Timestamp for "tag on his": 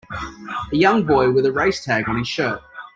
1.85-2.27